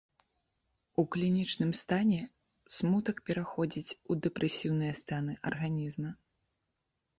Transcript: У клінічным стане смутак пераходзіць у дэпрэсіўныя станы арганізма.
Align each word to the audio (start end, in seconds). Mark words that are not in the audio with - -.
У 1.01 1.03
клінічным 1.15 1.71
стане 1.81 2.17
смутак 2.77 3.15
пераходзіць 3.31 3.97
у 4.09 4.19
дэпрэсіўныя 4.25 4.93
станы 5.03 5.33
арганізма. 5.53 6.11